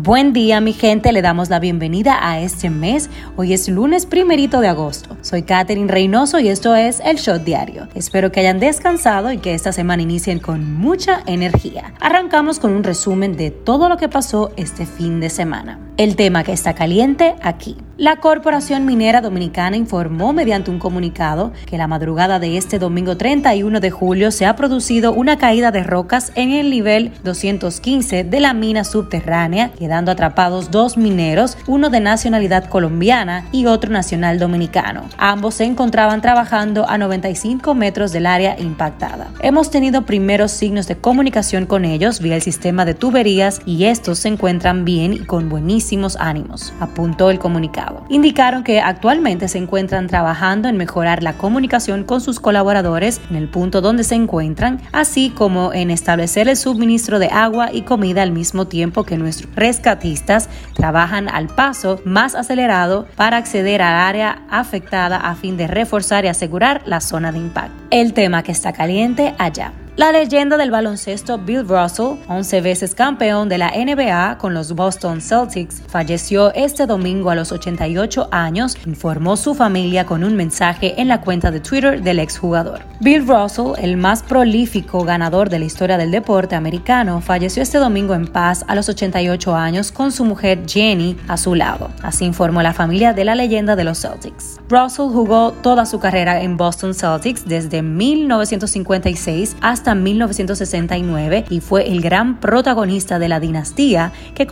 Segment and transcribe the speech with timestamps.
[0.00, 3.10] Buen día mi gente, le damos la bienvenida a este mes.
[3.34, 5.16] Hoy es lunes primerito de agosto.
[5.22, 7.88] Soy Katherine Reynoso y esto es El Shot Diario.
[7.96, 11.94] Espero que hayan descansado y que esta semana inicien con mucha energía.
[11.98, 15.80] Arrancamos con un resumen de todo lo que pasó este fin de semana.
[15.96, 17.76] El tema que está caliente aquí.
[17.98, 23.80] La Corporación Minera Dominicana informó mediante un comunicado que la madrugada de este domingo 31
[23.80, 28.54] de julio se ha producido una caída de rocas en el nivel 215 de la
[28.54, 35.02] mina subterránea, quedando atrapados dos mineros, uno de nacionalidad colombiana y otro nacional dominicano.
[35.16, 39.26] Ambos se encontraban trabajando a 95 metros del área impactada.
[39.40, 44.20] Hemos tenido primeros signos de comunicación con ellos vía el sistema de tuberías y estos
[44.20, 47.87] se encuentran bien y con buenísimos ánimos, apuntó el comunicado.
[48.08, 53.48] Indicaron que actualmente se encuentran trabajando en mejorar la comunicación con sus colaboradores en el
[53.48, 58.32] punto donde se encuentran, así como en establecer el suministro de agua y comida al
[58.32, 65.16] mismo tiempo que nuestros rescatistas trabajan al paso más acelerado para acceder al área afectada
[65.16, 67.74] a fin de reforzar y asegurar la zona de impacto.
[67.90, 69.72] El tema que está caliente allá.
[69.98, 75.20] La leyenda del baloncesto Bill Russell, 11 veces campeón de la NBA con los Boston
[75.20, 81.08] Celtics, falleció este domingo a los 88 años, informó su familia con un mensaje en
[81.08, 82.82] la cuenta de Twitter del exjugador.
[83.00, 88.14] Bill Russell, el más prolífico ganador de la historia del deporte americano, falleció este domingo
[88.14, 91.90] en paz a los 88 años con su mujer Jenny a su lado.
[92.04, 94.60] Así informó la familia de la leyenda de los Celtics.
[94.68, 102.00] Russell jugó toda su carrera en Boston Celtics desde 1956 hasta 1969 y fue el
[102.00, 104.46] gran protagonista de la dinastía que,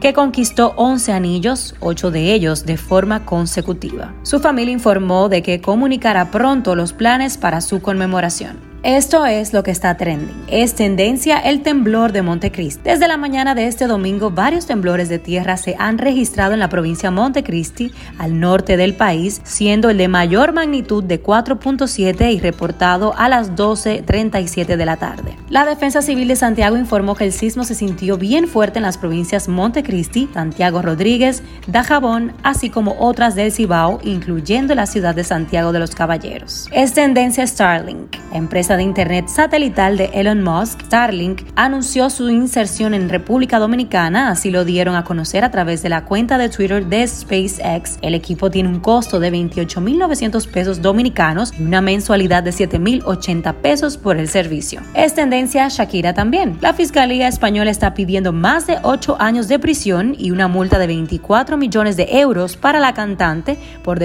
[0.00, 4.14] que conquistó 11 anillos, 8 de ellos de forma consecutiva.
[4.22, 8.69] Su familia informó de que comunicará pronto los planes para su conmemoración.
[8.82, 10.44] Esto es lo que está trending.
[10.46, 12.80] Es tendencia el temblor de Montecristi.
[12.82, 16.70] Desde la mañana de este domingo, varios temblores de tierra se han registrado en la
[16.70, 22.40] provincia de Montecristi, al norte del país, siendo el de mayor magnitud de 4.7 y
[22.40, 25.36] reportado a las 12.37 de la tarde.
[25.50, 28.96] La Defensa Civil de Santiago informó que el sismo se sintió bien fuerte en las
[28.96, 35.72] provincias Montecristi, Santiago Rodríguez, Dajabón, así como otras del Cibao, incluyendo la ciudad de Santiago
[35.72, 36.66] de los Caballeros.
[36.72, 43.08] Es tendencia Starlink, empresa de Internet satelital de Elon Musk, Starlink, anunció su inserción en
[43.08, 47.06] República Dominicana, así lo dieron a conocer a través de la cuenta de Twitter de
[47.06, 47.98] SpaceX.
[48.02, 53.96] El equipo tiene un costo de 28.900 pesos dominicanos y una mensualidad de 7.080 pesos
[53.96, 54.80] por el servicio.
[54.94, 56.58] Es tendencia Shakira también.
[56.60, 60.88] La Fiscalía Española está pidiendo más de 8 años de prisión y una multa de
[60.88, 64.00] 24 millones de euros para la cantante por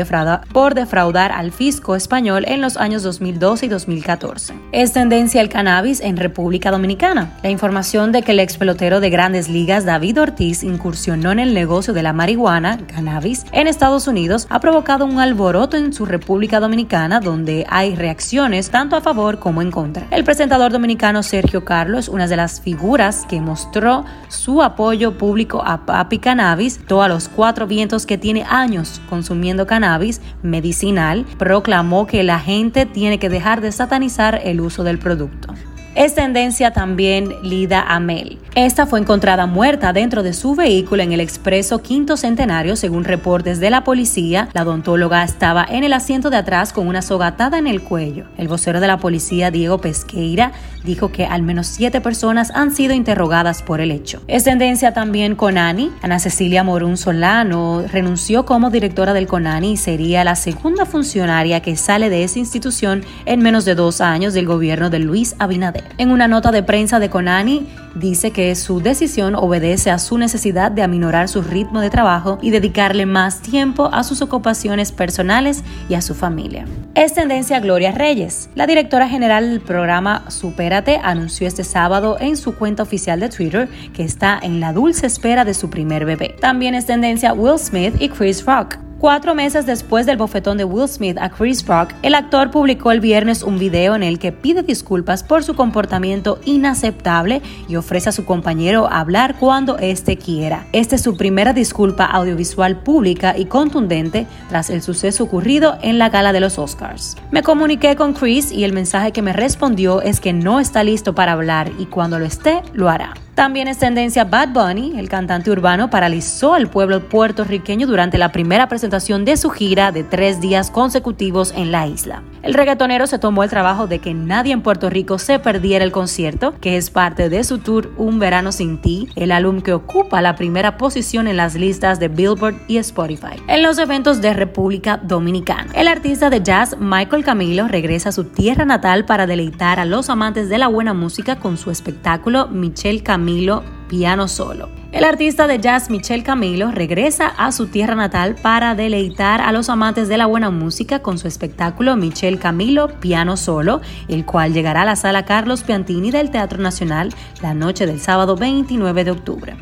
[0.51, 4.54] por defraudar al fisco español en los años 2012 y 2014.
[4.71, 7.37] Es tendencia el cannabis en República Dominicana.
[7.43, 11.53] La información de que el ex pelotero de grandes ligas David Ortiz incursionó en el
[11.53, 16.59] negocio de la marihuana, cannabis, en Estados Unidos ha provocado un alboroto en su República
[16.59, 20.07] Dominicana donde hay reacciones tanto a favor como en contra.
[20.11, 25.85] El presentador dominicano Sergio Carlos, una de las figuras que mostró su apoyo público a
[25.85, 32.39] Papi Cannabis, todos los cuatro vientos que tiene años consumiendo cannabis medicinal, proclamó que la
[32.39, 35.53] gente tiene que dejar de satanizar el uso del producto.
[35.95, 38.37] Es tendencia también Lida Amel.
[38.53, 43.61] Esta fue encontrada muerta dentro de su vehículo en el expreso Quinto Centenario, según reportes
[43.61, 44.49] de la policía.
[44.53, 48.25] La odontóloga estaba en el asiento de atrás con una sogatada en el cuello.
[48.37, 50.51] El vocero de la policía, Diego Pesqueira,
[50.83, 54.21] dijo que al menos siete personas han sido interrogadas por el hecho.
[54.27, 55.91] Es tendencia también Conani.
[56.01, 61.77] Ana Cecilia Morún Solano renunció como directora del Conani y sería la segunda funcionaria que
[61.77, 65.84] sale de esa institución en menos de dos años del gobierno de Luis Abinader.
[65.97, 70.71] En una nota de prensa de Conani, dice que su decisión obedece a su necesidad
[70.71, 75.93] de aminorar su ritmo de trabajo y dedicarle más tiempo a sus ocupaciones personales y
[75.93, 76.65] a su familia.
[76.95, 78.49] Es tendencia Gloria Reyes.
[78.55, 83.69] La directora general del programa Supérate anunció este sábado en su cuenta oficial de Twitter
[83.93, 86.35] que está en la dulce espera de su primer bebé.
[86.39, 88.84] También es tendencia Will Smith y Chris Rock.
[88.99, 93.01] Cuatro meses después del bofetón de Will Smith a Chris Rock, el actor publicó el
[93.01, 98.13] viernes un video en el que pide disculpas por su comportamiento inaceptable y ofrece a
[98.13, 100.65] su compañero hablar cuando éste quiera.
[100.71, 106.09] Esta es su primera disculpa audiovisual pública y contundente tras el suceso ocurrido en la
[106.09, 107.17] gala de los Oscars.
[107.31, 111.13] Me comuniqué con Chris y el mensaje que me respondió es que no está listo
[111.13, 113.13] para hablar y cuando lo esté, lo hará.
[113.35, 118.69] También es tendencia Bad Bunny, el cantante urbano paralizó al pueblo puertorriqueño durante la primera
[118.69, 122.23] presentación de su gira de tres días consecutivos en la isla.
[122.43, 125.91] El reggaetonero se tomó el trabajo de que nadie en Puerto Rico se perdiera el
[125.91, 130.21] concierto, que es parte de su tour Un Verano Sin Ti, el álbum que ocupa
[130.21, 133.41] la primera posición en las listas de Billboard y Spotify.
[133.47, 138.23] En los eventos de República Dominicana, el artista de jazz Michael Camilo regresa a su
[138.23, 143.03] tierra natal para deleitar a los amantes de la buena música con su espectáculo Michelle
[143.03, 144.69] Camilo Camilo Piano Solo.
[144.91, 149.69] El artista de jazz Michel Camilo regresa a su tierra natal para deleitar a los
[149.69, 154.83] amantes de la buena música con su espectáculo Michel Camilo Piano Solo, el cual llegará
[154.83, 157.09] a la sala Carlos Piantini del Teatro Nacional
[157.41, 159.57] la noche del sábado 29 de octubre.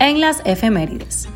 [0.00, 1.28] En las efemérides.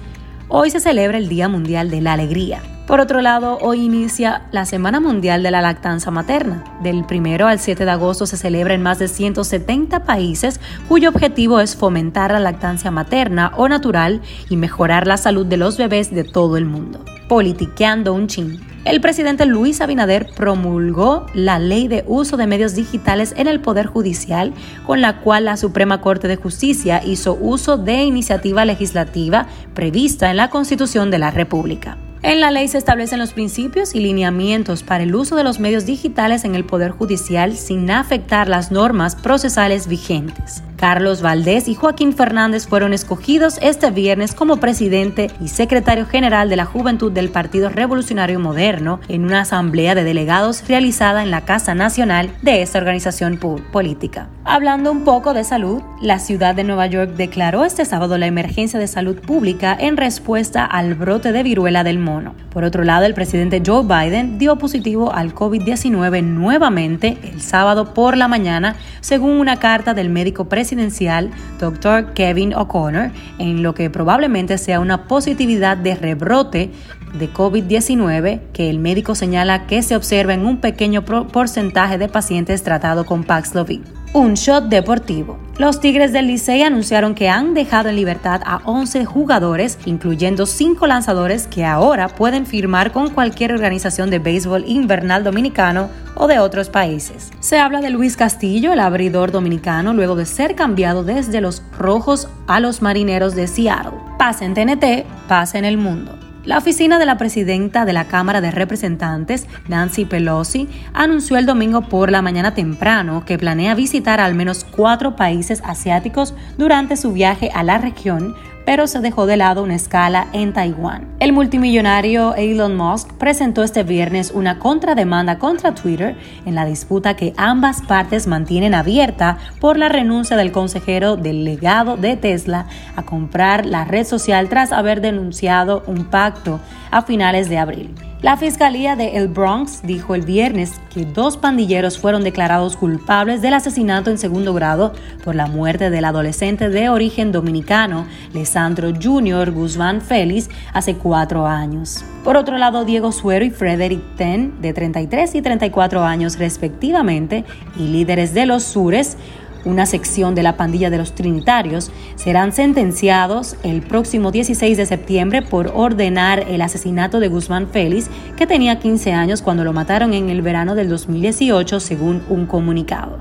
[0.49, 2.61] Hoy se celebra el Día Mundial de la Alegría.
[2.89, 6.65] Por otro lado, hoy inicia la Semana Mundial de la Lactanza Materna.
[6.83, 10.59] Del 1 al 7 de agosto se celebra en más de 170 países
[10.89, 15.77] cuyo objetivo es fomentar la lactancia materna o natural y mejorar la salud de los
[15.77, 17.05] bebés de todo el mundo.
[17.29, 18.59] Politiqueando un chin.
[18.87, 23.85] El presidente Luis Abinader promulgó la ley de uso de medios digitales en el Poder
[23.85, 24.55] Judicial,
[24.87, 30.39] con la cual la Suprema Corte de Justicia hizo uso de iniciativa legislativa prevista en
[30.39, 31.99] la Constitución de la República.
[32.23, 35.87] En la ley se establecen los principios y lineamientos para el uso de los medios
[35.87, 40.63] digitales en el Poder Judicial sin afectar las normas procesales vigentes.
[40.79, 46.55] Carlos Valdés y Joaquín Fernández fueron escogidos este viernes como presidente y secretario general de
[46.55, 51.75] la Juventud del Partido Revolucionario Moderno en una asamblea de delegados realizada en la Casa
[51.75, 53.41] Nacional de esta organización
[53.73, 54.29] política.
[54.45, 58.79] Hablando un poco de salud, la ciudad de Nueva York declaró este sábado la emergencia
[58.79, 62.35] de salud pública en respuesta al brote de viruela del mono.
[62.51, 68.17] Por otro lado, el presidente Joe Biden dio positivo al COVID-19 nuevamente el sábado por
[68.17, 72.13] la mañana, según una carta del médico presidente presidencial Dr.
[72.13, 76.71] Kevin O'Connor en lo que probablemente sea una positividad de rebrote
[77.15, 82.63] de COVID-19 que el médico señala que se observa en un pequeño porcentaje de pacientes
[82.63, 83.98] tratados con Paxlovid.
[84.15, 85.39] Un shot deportivo.
[85.59, 90.87] Los Tigres del Licey anunciaron que han dejado en libertad a 11 jugadores, incluyendo 5
[90.87, 96.71] lanzadores que ahora pueden firmar con cualquier organización de béisbol invernal dominicano o de otros
[96.71, 97.31] países.
[97.41, 102.29] Se habla de Luis Castillo, el abridor dominicano, luego de ser cambiado desde los Rojos
[102.47, 103.99] a los Marineros de Seattle.
[104.19, 106.19] Pase en TNT, pase en el mundo.
[106.45, 111.83] La oficina de la presidenta de la Cámara de Representantes, Nancy Pelosi, anunció el domingo
[111.83, 117.51] por la mañana temprano que planea visitar al menos cuatro países asiáticos durante su viaje
[117.55, 118.35] a la región
[118.69, 121.07] pero se dejó de lado una escala en Taiwán.
[121.21, 127.33] El multimillonario Elon Musk presentó este viernes una contrademanda contra Twitter en la disputa que
[127.39, 133.87] ambas partes mantienen abierta por la renuncia del consejero delegado de Tesla a comprar la
[133.87, 136.61] red social tras haber denunciado un pacto
[136.91, 138.08] a finales de abril.
[138.21, 143.55] La Fiscalía de El Bronx dijo el viernes que dos pandilleros fueron declarados culpables del
[143.55, 144.93] asesinato en segundo grado
[145.23, 149.53] por la muerte del adolescente de origen dominicano, Lesandro Jr.
[149.53, 152.05] Guzmán Félix, hace cuatro años.
[152.25, 157.45] Por otro lado, Diego Suero y Frederick Ten, de 33 y 34 años respectivamente,
[157.77, 159.17] y líderes de los Sures,
[159.65, 165.43] una sección de la pandilla de los Trinitarios, serán sentenciados el próximo 16 de septiembre
[165.43, 170.31] por ordenar el asesinato de Guzmán Félix, que tenía 15 años cuando lo mataron en
[170.31, 173.19] el verano del 2018, según un comunicado.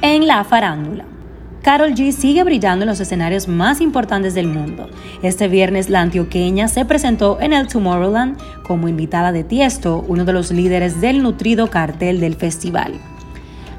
[0.00, 1.04] En la farándula.
[1.62, 4.88] Carol G sigue brillando en los escenarios más importantes del mundo.
[5.22, 10.32] Este viernes la antioqueña se presentó en el Tomorrowland como invitada de Tiesto, uno de
[10.32, 12.94] los líderes del nutrido cartel del festival.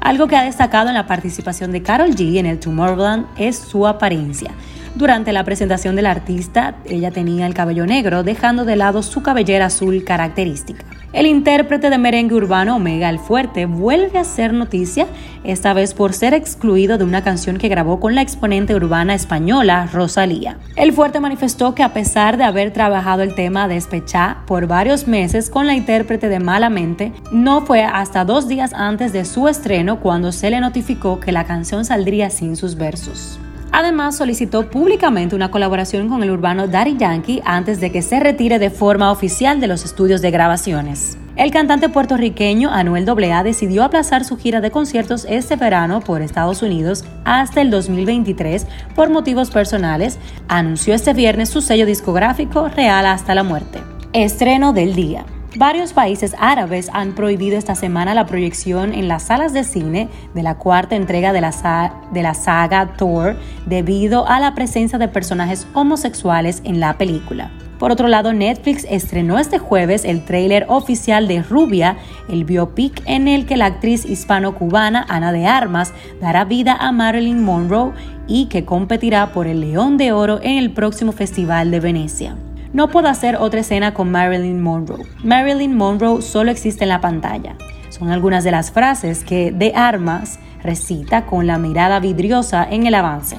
[0.04, 3.86] Algo que ha destacado en la participación de Carol G en el Tomorrowland es su
[3.86, 4.50] apariencia.
[4.94, 9.66] Durante la presentación del artista, ella tenía el cabello negro, dejando de lado su cabellera
[9.66, 10.84] azul característica.
[11.12, 15.06] El intérprete de merengue urbano Omega el Fuerte vuelve a ser noticia,
[15.42, 19.88] esta vez por ser excluido de una canción que grabó con la exponente urbana española
[19.92, 20.58] Rosalía.
[20.76, 25.50] El Fuerte manifestó que a pesar de haber trabajado el tema Despechá por varios meses
[25.50, 30.30] con la intérprete de Malamente, no fue hasta dos días antes de su estreno cuando
[30.30, 33.40] se le notificó que la canción saldría sin sus versos.
[33.76, 38.60] Además, solicitó públicamente una colaboración con el urbano Daddy Yankee antes de que se retire
[38.60, 41.18] de forma oficial de los estudios de grabaciones.
[41.34, 46.62] El cantante puertorriqueño Anuel AA decidió aplazar su gira de conciertos este verano por Estados
[46.62, 48.64] Unidos hasta el 2023
[48.94, 50.20] por motivos personales.
[50.46, 53.80] Anunció este viernes su sello discográfico Real hasta la muerte.
[54.12, 55.26] Estreno del día.
[55.56, 60.42] Varios países árabes han prohibido esta semana la proyección en las salas de cine de
[60.42, 65.68] la cuarta entrega de la, de la saga Thor debido a la presencia de personajes
[65.72, 67.52] homosexuales en la película.
[67.78, 73.28] Por otro lado, Netflix estrenó este jueves el tráiler oficial de Rubia, el biopic en
[73.28, 77.92] el que la actriz hispano-cubana Ana de Armas dará vida a Marilyn Monroe
[78.26, 82.36] y que competirá por el León de Oro en el próximo Festival de Venecia.
[82.74, 85.06] No puedo hacer otra escena con Marilyn Monroe.
[85.22, 87.56] Marilyn Monroe solo existe en la pantalla.
[87.88, 92.96] Son algunas de las frases que De Armas recita con la mirada vidriosa en el
[92.96, 93.36] avance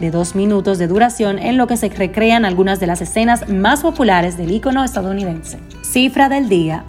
[0.00, 3.82] de dos minutos de duración en lo que se recrean algunas de las escenas más
[3.82, 5.58] populares del icono estadounidense.
[5.82, 6.84] Cifra del día,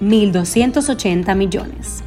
[0.00, 2.02] 1.280 millones.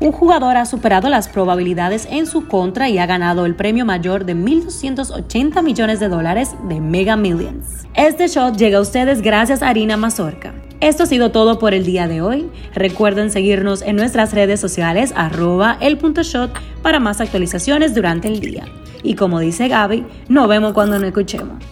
[0.00, 4.24] Un jugador ha superado las probabilidades en su contra y ha ganado el premio mayor
[4.24, 7.86] de 1.280 millones de dólares de Mega Millions.
[7.94, 10.52] Este shot llega a ustedes gracias a Harina Mazorca.
[10.80, 12.50] Esto ha sido todo por el día de hoy.
[12.74, 16.50] Recuerden seguirnos en nuestras redes sociales arroba el punto shot
[16.82, 18.64] para más actualizaciones durante el día.
[19.02, 21.62] Y como dice Gaby, nos vemos cuando nos escuchemos.